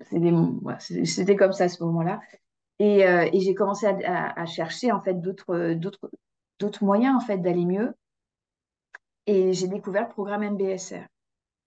[0.00, 2.20] c'était comme ça à ce moment-là.
[2.78, 5.74] Et, euh, j'ai commencé à, chercher en fait d'autres
[6.58, 7.94] d'autres moyens en fait d'aller mieux.
[9.26, 11.06] Et j'ai découvert le programme MBSR.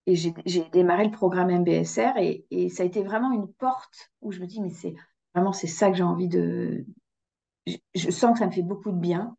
[0.07, 4.39] Et j'ai démarré le programme MBSR et, ça a été vraiment une porte où je
[4.39, 4.95] me dis mais c'est
[5.35, 6.85] vraiment c'est ça que j'ai envie de
[7.93, 9.35] je, sens que ça me fait beaucoup de bien.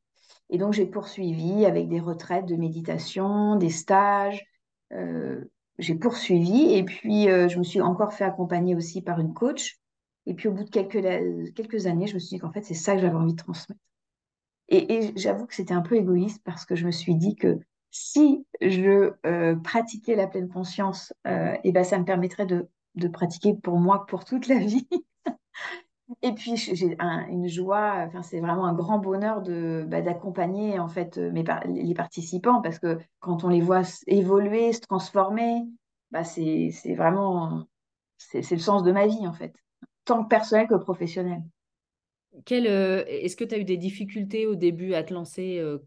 [0.51, 4.45] Et donc, j'ai poursuivi avec des retraites de méditation, des stages.
[4.93, 5.45] Euh,
[5.79, 9.79] j'ai poursuivi et puis euh, je me suis encore fait accompagner aussi par une coach.
[10.27, 12.95] Et puis, au bout de quelques années, je me suis dit qu'en fait, c'est ça
[12.95, 13.81] que j'avais envie de transmettre.
[14.69, 17.59] Et, j'avoue que c'était un peu égoïste parce que je me suis dit que
[17.91, 22.69] si je euh, pratiquais la pleine conscience, et eh ben, ça me permettrait de,
[23.13, 24.89] pratiquer pour moi pour toute la vie.
[26.23, 26.97] Et puis j'ai
[27.29, 31.31] une joie, c'est vraiment un grand bonheur de bah, d'accompagner en fait euh,
[31.67, 35.67] les participants parce que quand on les voit évoluer, se transformer,
[36.11, 37.67] bah c'est vraiment
[38.17, 39.55] c'est le sens de ma vie en fait,
[40.07, 41.43] tant personnel que professionnel.
[42.53, 45.79] Euh, est-ce que tu as eu des difficultés au début à te lancer, euh,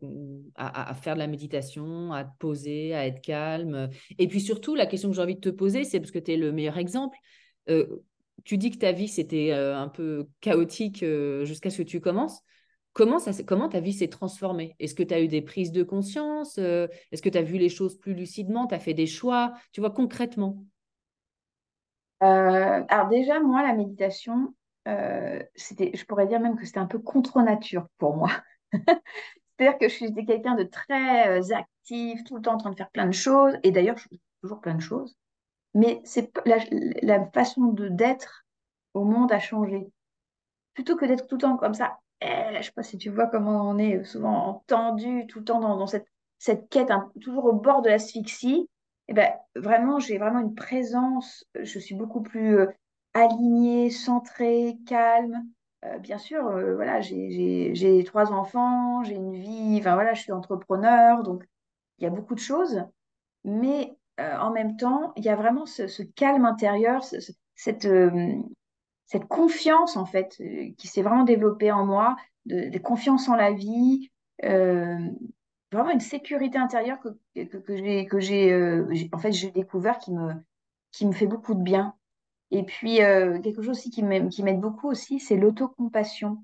[0.55, 3.89] à, faire de la méditation, à te poser, à être calme?
[4.17, 6.31] Et puis surtout, la question que j'ai envie de te poser, c'est parce que tu
[6.31, 7.17] es le meilleur exemple
[8.43, 12.01] tu dis que ta vie, c'était euh, un peu chaotique euh, jusqu'à ce que tu
[12.01, 12.41] commences.
[12.93, 14.75] Comment, ça, comment ta vie s'est transformée?
[14.79, 17.57] Est-ce que tu as eu des prises de conscience euh, Est-ce que tu as vu
[17.57, 20.65] les choses plus lucidement Tu as fait des choix Tu vois, concrètement?
[22.19, 24.53] Alors déjà, moi, la méditation,
[25.55, 28.29] c'était, je pourrais dire même que c'était un peu contre nature pour moi.
[28.73, 32.89] C'est-à-dire que je suis quelqu'un de très actif, tout le temps en train de faire
[32.89, 33.53] plein de choses.
[33.63, 35.15] Et d'ailleurs, je fais toujours plein de choses
[35.73, 38.45] mais c'est la, façon de d'être
[38.93, 39.87] au monde a changé.
[40.73, 43.27] Plutôt que d'être tout le temps comme ça, eh, je sais pas si tu vois
[43.27, 46.07] comment on est souvent tendu tout le temps dans, cette,
[46.39, 46.89] cette quête,
[47.21, 48.69] toujours au bord de l'asphyxie.
[49.07, 52.67] Eh ben, vraiment, j'ai vraiment une présence, je suis beaucoup plus
[53.15, 55.45] euh, alignée, centrée, calme.
[55.85, 60.31] Euh, bien sûr, euh, voilà, j'ai trois enfants, j'ai une vie, enfin voilà, je suis
[60.31, 61.43] entrepreneur, donc
[61.97, 62.83] il y a beaucoup de choses.
[63.43, 67.03] Mais euh, en même temps, il y a vraiment ce, calme intérieur,
[67.55, 68.33] cette, euh,
[69.05, 73.51] cette confiance en fait euh, qui s'est vraiment développée en moi, de, confiance en la
[73.51, 74.11] vie,
[74.43, 77.09] vraiment une sécurité intérieure que,
[77.43, 80.33] que, que j'ai en fait j'ai découvert qui me
[80.91, 81.95] qui me fait beaucoup de bien.
[82.51, 86.43] Et puis quelque chose aussi qui m'aide beaucoup aussi, c'est l'autocompassion.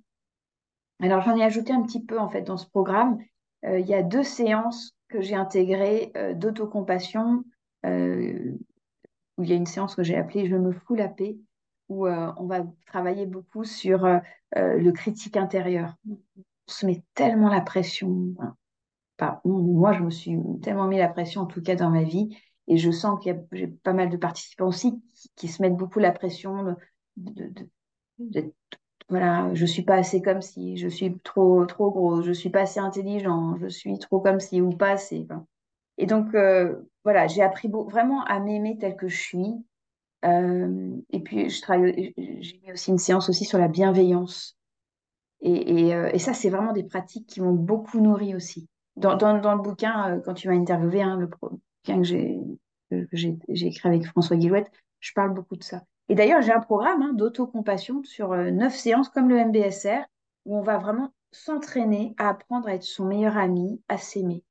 [1.01, 3.19] Alors j'en ai ajouté un petit peu en fait dans ce programme.
[3.63, 7.43] il y a deux séances que j'ai intégrées d'autocompassion
[7.85, 8.57] euh,
[9.37, 11.37] où il y a une séance que j'ai appelée Je me fous la paix,
[11.89, 14.19] où euh, on va travailler beaucoup sur euh,
[14.53, 15.95] le critique intérieur.
[16.09, 16.17] On
[16.67, 18.33] se met tellement la pression.
[19.45, 22.35] moi, je me suis tellement mis la pression, en tout cas dans ma vie,
[22.67, 25.01] et je sens qu'il y a pas mal de participants aussi
[25.35, 26.75] qui, se mettent beaucoup la pression
[27.15, 27.55] de,
[29.09, 32.61] voilà, je suis pas assez comme si, je suis trop trop gros, je suis pas
[32.61, 35.25] assez intelligent, je suis trop comme si ou pas assez.
[35.97, 39.53] Et donc, euh, voilà, j'ai appris vraiment à m'aimer tel que je suis.
[40.25, 44.57] Euh, et puis, je travaille, j'ai mis aussi une séance aussi sur la bienveillance.
[45.39, 48.67] Et, euh, ça, c'est vraiment des pratiques qui m'ont beaucoup nourri aussi.
[48.97, 51.29] Dans le bouquin, quand tu m'as interviewé, hein, le
[51.93, 55.83] bouquin que j'ai, que écrit avec François Guillouette, je parle beaucoup de ça.
[56.09, 60.05] Et d'ailleurs, j'ai un programme hein, d'autocompassion sur neuf séances comme le MBSR,
[60.45, 64.43] où on va vraiment s'entraîner à apprendre à être son meilleur ami, à s'aimer.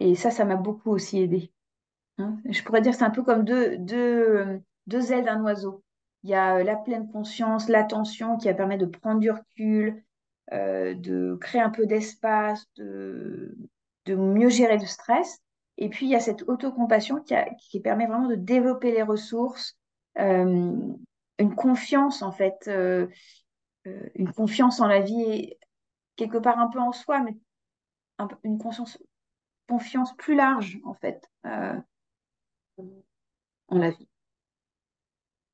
[0.00, 1.52] Et ça, ça m'a beaucoup aussi aidé.
[2.18, 2.38] Hein.
[2.48, 5.82] Je pourrais dire c'est un peu comme deux, deux, deux ailes d'un oiseau.
[6.22, 10.02] Il y a euh, la pleine conscience, l'attention qui permet de prendre du recul,
[10.52, 13.56] euh, de créer un peu d'espace, de,
[14.06, 15.40] de mieux gérer le stress.
[15.78, 17.22] Et puis, il y a cette autocompassion
[17.58, 19.78] qui, permet vraiment de développer les ressources,
[20.18, 20.72] euh,
[21.38, 22.70] une confiance en fait,
[24.14, 25.52] une confiance en la vie,
[26.16, 27.36] quelque part un peu en soi, mais
[28.42, 31.78] une confiance plus large, en fait, euh,
[33.68, 34.08] en la vie.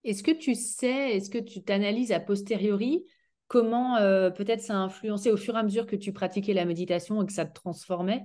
[0.04, 3.04] Est-ce que tu sais, est-ce que tu t'analyses a posteriori
[3.48, 7.22] comment peut-être ça a influencé au fur et à mesure que tu pratiquais la méditation
[7.22, 8.24] et que ça te transformait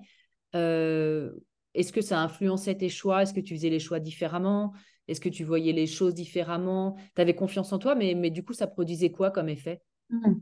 [1.78, 3.22] Est-ce que ça influençait tes choix?
[3.22, 4.74] Est-ce que tu faisais les choix différemment?
[5.08, 6.98] Est-ce que tu voyais les choses différemment?
[7.16, 9.82] Tu avais confiance en toi, mais, mais du coup, ça produisait quoi comme effet?
[10.10, 10.34] Mmh.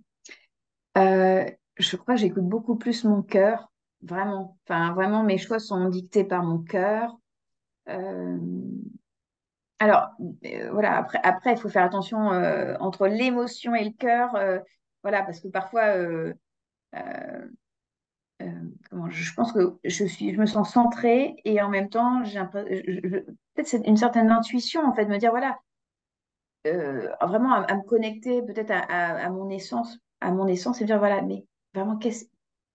[1.78, 3.72] Je crois que j'écoute beaucoup plus mon cœur,
[4.02, 4.58] vraiment.
[4.66, 7.16] Enfin, vraiment, mes choix sont dictés par mon cœur.
[9.80, 10.08] Alors,
[10.46, 14.60] euh, voilà, après, après, il faut faire attention euh, entre l'émotion et le cœur, euh,
[15.04, 15.96] voilà, parce que parfois,
[18.90, 22.42] comment, je pense que je suis, je me sens centrée et en même temps, j'ai
[22.52, 25.60] peut-être c'est une certaine intuition, en fait, de me dire, voilà,
[26.66, 31.46] vraiment à, me connecter peut-être à, mon essence, à mon essence et dire, voilà, mais
[31.74, 32.26] vraiment, qu'est-ce,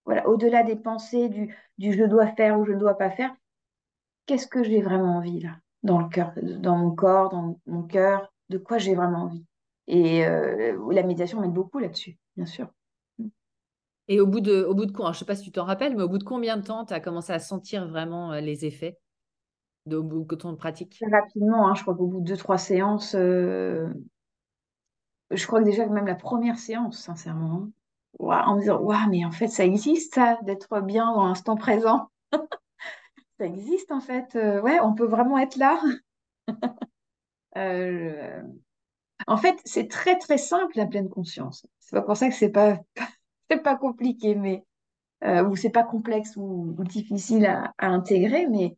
[0.05, 3.35] voilà, au-delà des pensées, du, du je dois faire ou je ne dois pas faire,
[4.27, 8.33] qu'est-ce que j'ai vraiment envie là dans le cœur, dans mon corps, dans mon cœur,
[8.49, 9.45] de quoi j'ai vraiment envie?
[9.87, 12.69] Et euh, la méditation m'aide beaucoup là-dessus, bien sûr.
[14.11, 15.97] Et au bout de, au bout de quoi, je sais pas si tu t'en rappelles,
[15.97, 18.65] mais au bout de combien de temps tu as commencé à sentir vraiment euh, les
[18.65, 18.99] effets
[19.87, 20.99] de, au bout de ton pratique?
[21.01, 23.87] Très rapidement, hein, je crois qu'au bout de deux, trois séances, euh,
[25.31, 27.69] je crois que déjà même la première séance, sincèrement,
[28.19, 31.55] hein, en me disant, waouh, mais en fait, ça existe, ça, d'être bien dans l'instant
[31.55, 32.11] présent.
[33.39, 34.35] ça existe en fait.
[34.35, 35.81] Euh, ouais, on peut vraiment être là.
[39.27, 41.67] En fait, c'est très très simple la pleine conscience.
[41.79, 42.79] C'est pas pour ça que c'est pas
[43.51, 44.65] c'est pas compliqué, mais
[45.25, 48.77] euh, ou c'est pas complexe ou, difficile à, intégrer, mais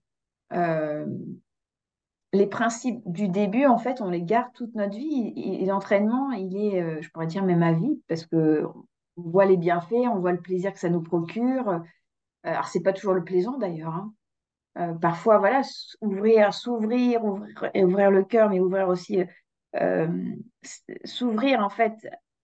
[2.35, 5.32] les principes du début, en fait, on les garde toute notre vie.
[5.37, 8.64] Et, l'entraînement, il est, je pourrais dire même à vie, parce que
[9.18, 11.82] on voit les bienfaits, on voit le plaisir que ça nous procure.
[12.42, 13.94] Alors, c'est pas toujours le plaisant d'ailleurs.
[13.94, 14.12] Hein.
[14.78, 15.62] Euh, parfois, voilà,
[16.00, 19.26] ouvrir, s'ouvrir, ouvrir, ouvrir le cœur, mais ouvrir aussi, euh,
[19.76, 20.08] euh,
[21.04, 21.94] s'ouvrir en fait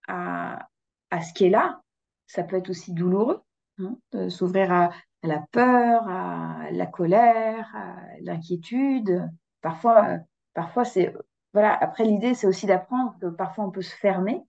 [0.07, 0.67] à,
[1.09, 1.81] à, ce qui est là.
[2.29, 3.41] Ça peut être aussi douloureux,
[3.79, 4.91] hein, de s'ouvrir à,
[5.23, 9.27] la peur, à la colère, à l'inquiétude.
[9.61, 10.19] Parfois,
[10.53, 11.13] parfois c'est
[11.53, 11.73] voilà.
[11.73, 14.43] Après, l'idée, c'est aussi d'apprendre que parfois on peut se fermer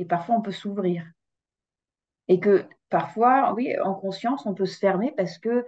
[0.00, 1.06] et parfois on peut s'ouvrir.
[2.26, 5.64] Et que parfois, oui, en conscience, on peut se fermer parce que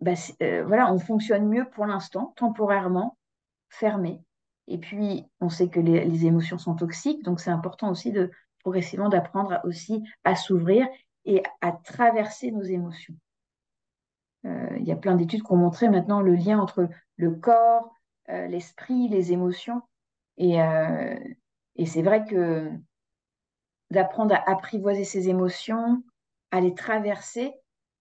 [0.00, 3.16] bah, euh, voilà, on fonctionne mieux pour l'instant, temporairement,
[3.70, 4.22] fermé.
[4.66, 8.30] Et puis, on sait que les, émotions sont toxiques, donc c'est important aussi de
[8.60, 10.86] progressivement d'apprendre aussi à s'ouvrir
[11.24, 13.14] et à traverser nos émotions.
[14.46, 17.94] Euh, il y a plein d'études qui ont montré maintenant le lien entre le corps,
[18.30, 19.82] euh, l'esprit, les émotions.
[20.38, 20.56] Et,
[21.76, 22.70] et c'est vrai que
[23.90, 26.02] d'apprendre à apprivoiser ces émotions,
[26.50, 27.52] à les traverser,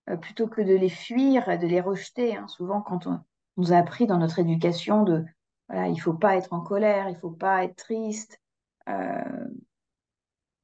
[0.10, 2.38] euh, plutôt que de les fuir, de les rejeter.
[2.38, 2.48] Hein.
[2.48, 3.20] Souvent, quand on,
[3.58, 5.26] nous a appris dans notre éducation de
[5.72, 8.42] il faut pas être en colère, il faut pas être triste.
[8.88, 9.48] Euh,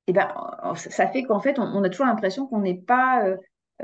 [0.08, 0.32] et ben,
[0.76, 3.38] ça fait qu'en fait, on, a toujours l'impression qu'on n'est pas, euh,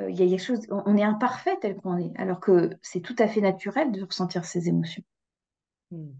[0.09, 3.15] il y a quelque chose, on est imparfait tel qu'on est, alors que c'est tout
[3.17, 5.03] à fait naturel de ressentir ces émotions.
[5.89, 6.11] Hmm.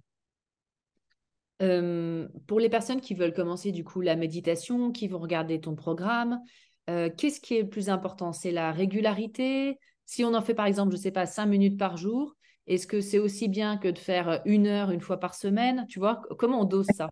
[2.47, 6.41] pour les personnes qui veulent commencer du coup la méditation, qui vont regarder ton programme,
[6.89, 8.33] euh, qu'est-ce qui est le plus important?
[8.33, 9.77] C'est la régularité?
[10.05, 12.35] Si on en fait par exemple, je ne sais pas, cinq minutes par jour,
[12.67, 15.85] est-ce que c'est aussi bien que de faire une heure une fois par semaine?
[15.87, 17.09] Tu vois, comment on dose ça?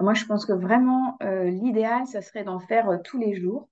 [0.00, 3.68] Moi, je pense que vraiment, euh, l'idéal, ça serait d'en faire euh, tous les jours.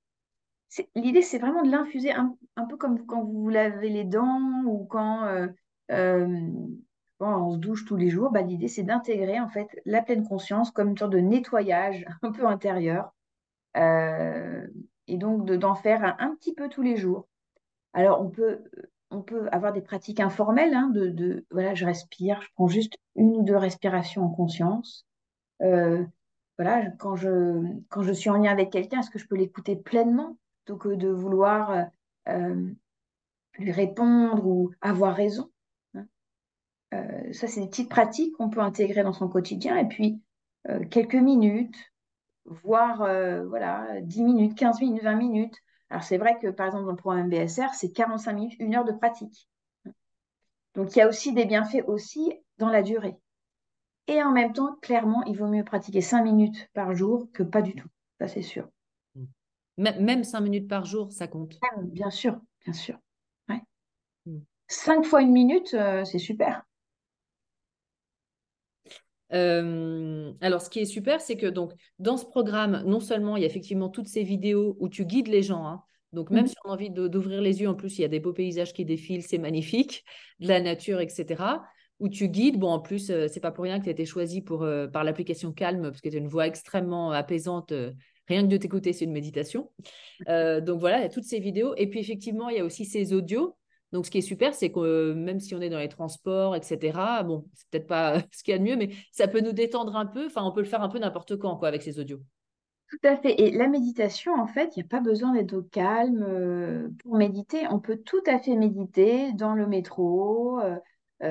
[0.94, 2.36] L'idée, c'est vraiment de l'infuser un,
[2.68, 5.28] peu comme quand vous lavez les dents ou quand,
[7.20, 8.30] on se douche tous les jours.
[8.30, 12.32] Bah, L'idée, c'est d'intégrer en fait la pleine conscience comme une sorte de nettoyage un
[12.32, 13.12] peu intérieur
[13.76, 14.66] euh,
[15.08, 17.28] et donc d'en faire un, petit peu tous les jours.
[17.94, 18.64] Alors on peut,
[19.10, 23.36] on peut avoir des pratiques informelles, hein, de, voilà, je respire, je prends juste une
[23.36, 25.06] ou deux respirations en conscience.
[25.62, 26.04] Euh,
[26.58, 29.76] voilà, quand je, quand je suis en lien avec quelqu'un, est-ce que je peux l'écouter
[29.76, 31.86] pleinement plutôt que de vouloir
[32.28, 32.70] euh,
[33.58, 35.50] lui répondre ou avoir raison
[35.94, 36.06] hein?
[37.32, 39.76] Ça, c'est des petites pratiques qu'on peut intégrer dans son quotidien.
[39.78, 40.20] Et puis,
[40.90, 41.92] quelques minutes,
[42.44, 45.56] voire euh, voilà, 10 minutes, 15 minutes, 20 minutes.
[45.90, 48.84] Alors c'est vrai que par exemple dans le programme BSR, c'est 45 minutes, une heure
[48.84, 49.48] de pratique.
[50.74, 53.16] Donc il y a aussi des bienfaits aussi dans la durée.
[54.08, 57.62] Et en même temps, clairement, il vaut mieux pratiquer 5 minutes par jour que pas
[57.62, 57.88] du tout.
[58.20, 58.68] Ça c'est sûr.
[59.78, 61.58] Même 5 minutes par jour, ça compte.
[61.84, 62.98] Bien sûr, bien sûr.
[63.48, 63.60] Ouais.
[64.68, 65.04] 5 hmm.
[65.04, 66.62] fois une minute, euh, c'est super.
[69.32, 73.40] Euh, alors, ce qui est super, c'est que donc dans ce programme, non seulement il
[73.40, 75.82] y a effectivement toutes ces vidéos où tu guides les gens, hein.
[76.12, 76.48] donc même mmh.
[76.48, 78.74] si on a envie d'ouvrir les yeux, en plus il y a des beaux paysages
[78.74, 80.04] qui défilent, c'est magnifique,
[80.40, 81.42] de la nature, etc.
[82.00, 82.58] où tu guides.
[82.58, 84.86] Bon, en plus, euh, c'est pas pour rien que tu as été choisi pour, euh,
[84.88, 87.72] par l'application Calme, parce que tu as une voix extrêmement apaisante.
[87.72, 87.92] euh,
[88.28, 89.70] rien que de t'écouter, c'est une méditation.
[90.28, 91.74] Euh, donc voilà, il y a toutes ces vidéos.
[91.76, 93.56] Et puis effectivement, il y a aussi ces audios.
[93.92, 96.56] Donc, ce qui est super, c'est que euh, même si on est dans les transports,
[96.56, 99.52] etc., bon, c'est peut-être pas ce qu'il y a de mieux, mais ça peut nous
[99.52, 100.26] détendre un peu.
[100.26, 102.20] Enfin, on peut le faire un peu n'importe quand, quoi, avec ces audios.
[102.88, 103.40] Tout à fait.
[103.40, 107.16] Et la méditation, en fait, il n'y a pas besoin d'être au calme euh, pour
[107.16, 107.66] méditer.
[107.70, 110.76] On peut tout à fait méditer dans le métro, euh, euh,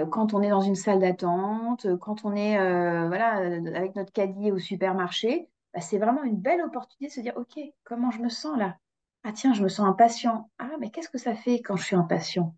[0.09, 3.95] quand on est dans une salle d'attente, euh, quand on est euh, voilà, euh, avec
[3.95, 5.49] notre caddie au supermarché.
[5.73, 8.77] Bah, c'est vraiment une belle opportunité de se dire, OK, comment je me sens là?
[9.23, 10.49] Ah tiens, je me sens impatient.
[10.59, 12.55] Ah, mais qu'est-ce que ça fait quand je suis impatient?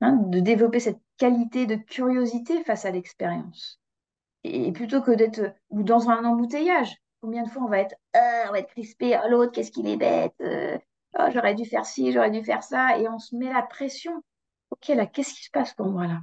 [0.00, 3.80] Hein, de développer cette qualité de curiosité face à l'expérience.
[4.44, 8.44] Et plutôt que d'être ou dans un embouteillage, combien de fois on va être, Ah,
[8.48, 10.78] on va être crispé, oh, l'autre, qu'est-ce qu'il est bête, euh,
[11.18, 14.22] oh, j'aurais dû faire ci, j'aurais dû faire ça, et on se met la pression.
[14.70, 16.20] Ok, là, qu'est-ce qui se passe pour moi là?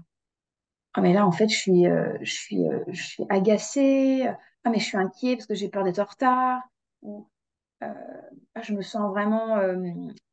[0.94, 4.26] Ah, mais là, en fait, je suis, euh, je suis, euh, je suis agacée,
[4.64, 6.62] ah, mais je suis inquiet parce que j'ai peur d'être en retard,
[7.02, 7.30] ou
[7.84, 7.88] euh,
[8.56, 9.78] ah, je me sens vraiment, euh,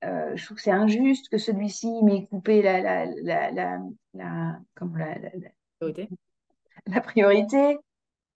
[0.04, 3.80] euh, je trouve que c'est injuste que celui-ci m'ait coupé la, la, la, la,
[4.14, 5.50] la- comment, la, la, la-
[5.80, 6.08] Priorité.
[6.86, 7.78] la priorité.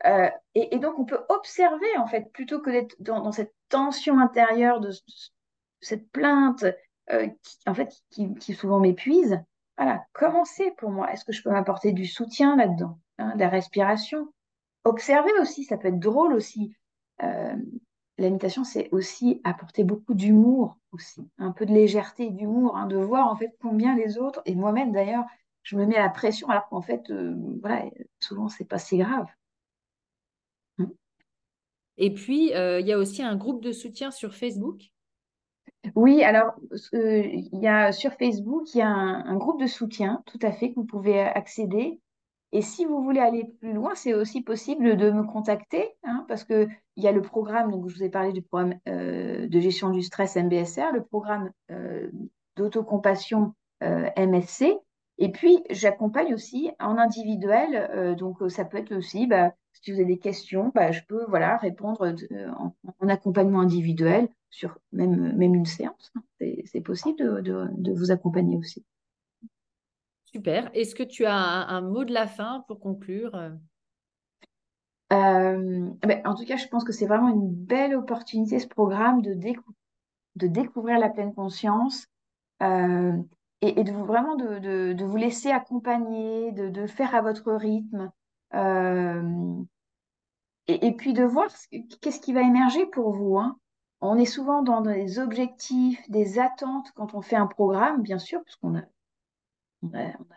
[0.07, 3.55] Euh, et, et donc, on peut observer, en fait, plutôt que d'être dans, dans cette
[3.71, 4.95] tension intérieure, de, de
[5.81, 6.65] cette plainte,
[7.13, 9.41] euh, qui, en fait, qui, qui souvent m'épuise.
[9.77, 11.13] Voilà, comment c'est pour moi?
[11.13, 14.33] Est-ce que je peux m'apporter du soutien là-dedans, hein, de la respiration?
[14.85, 16.75] Observer aussi, ça peut être drôle aussi.
[17.23, 17.57] Euh,
[18.19, 22.87] la méditation, c'est aussi apporter beaucoup d'humour aussi, un peu de légèreté et d'humour, hein,
[22.87, 25.25] de voir en fait combien les autres, et moi-même d'ailleurs,
[25.63, 27.85] je me mets la pression alors qu'en fait, euh, voilà,
[28.21, 29.27] souvent, pas si grave.
[31.99, 34.91] Et puis, euh, il y a aussi un groupe de soutien sur Facebook.
[35.97, 36.55] Oui, alors
[36.95, 40.53] euh, il y a sur Facebook, il y a un, groupe de soutien, tout à
[40.53, 42.01] fait, que vous pouvez accéder.
[42.53, 46.45] Et si vous voulez aller plus loin, c'est aussi possible de me contacter, hein, parce
[46.45, 49.61] que il y a le programme, donc je vous ai parlé du programme euh, de
[49.61, 52.11] gestion du stress MBSR, le programme euh,
[52.57, 54.75] d'autocompassion euh, MSC.
[55.23, 59.91] Et puis, j'accompagne aussi en individuel, euh, donc euh, ça peut être aussi, bah, si
[59.93, 64.79] vous avez des questions, bah, je peux voilà, répondre de- en, en accompagnement individuel sur
[64.93, 66.13] même, même une séance.
[66.17, 66.23] hein.
[66.41, 68.85] C'est c'est possible de, de- de vous accompagner aussi.
[70.25, 70.71] Super.
[70.75, 73.37] Est-ce que tu as un, un mot de la fin pour conclure?
[75.13, 79.21] Euh, ben, en tout cas, je pense que c'est vraiment une belle opportunité, ce programme,
[79.23, 79.75] de, décou-
[80.37, 82.07] de découvrir la pleine conscience
[82.63, 83.15] euh,
[83.63, 88.11] et, de vous, vraiment de, de- vous laisser accompagner, de, de faire à votre rythme.
[88.55, 89.63] euh,
[90.69, 93.59] et, puis de voir ce que- qu'est-ce qui va émerger pour vous, hein.
[94.01, 98.43] On est souvent dans des objectifs, des attentes quand on fait un programme, bien sûr,
[98.45, 98.83] parce qu'on a,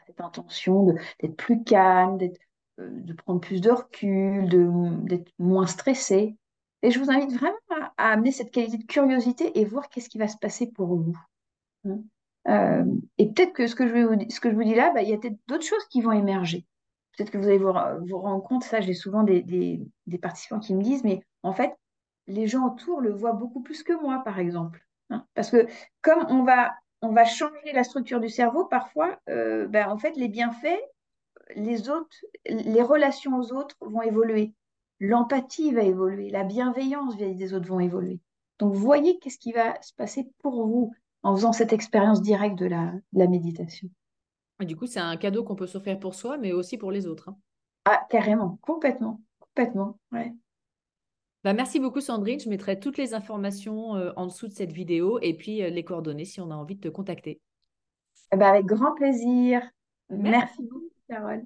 [0.08, 2.18] cette intention d'être plus calme,
[2.80, 4.48] euh, de prendre plus de recul,
[5.06, 6.36] d'être moins stressé.
[6.82, 10.10] Et je vous invite vraiment à, à amener cette qualité de curiosité et voir qu'est-ce
[10.10, 11.14] qui va se passer pour vous.
[11.86, 12.00] hein.
[12.48, 12.86] Euh,
[13.18, 15.66] et peut-être que ce que je vous, dis là, bah, il y a peut-être d'autres
[15.66, 16.66] choses qui vont émerger.
[17.18, 19.82] Peut-être que vous allez vous, rendre compte, ça j'ai souvent des,
[20.22, 21.74] participants qui me disent, mais en fait,
[22.28, 24.86] les gens autour le voient beaucoup plus que moi, par exemple.
[25.10, 25.26] hein.
[25.34, 25.68] Parce que
[26.02, 26.76] comme on va,
[27.26, 30.82] changer la structure du cerveau, parfois, euh, ben, en fait, les bienfaits,
[31.56, 31.78] les
[32.46, 34.54] les relations aux autres vont évoluer.
[35.00, 38.20] L'empathie va évoluer, la bienveillance vis-à-vis des autres vont évoluer.
[38.60, 40.94] Donc, voyez qu'est-ce qui va se passer pour vous
[41.26, 43.90] en faisant cette expérience directe de la, de la méditation.
[44.62, 47.08] Et du coup, c'est un cadeau qu'on peut s'offrir pour soi, mais aussi pour les
[47.08, 47.30] autres.
[47.30, 47.38] hein.
[47.86, 50.34] Ah, carrément, complètement, complètement, ouais.
[51.44, 52.40] Bah, merci beaucoup, Sandrine.
[52.40, 55.84] Je mettrai toutes les informations euh, en dessous de cette vidéo et puis euh, les
[55.84, 57.42] coordonnées si on a envie de te contacter.
[58.32, 59.62] Eh ben, avec grand plaisir.
[60.10, 60.32] Merci.
[60.32, 61.46] Merci beaucoup, Carole.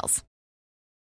[0.00, 0.29] details.